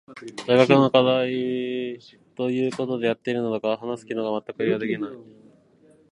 [0.47, 1.99] 大学の課題
[2.35, 5.25] と言うことでやっているのだが話す機能がまったく利用できていないのであ
[5.85, 5.97] る。